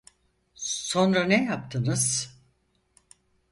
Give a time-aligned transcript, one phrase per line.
[0.89, 2.33] Sonra ne yaptınız?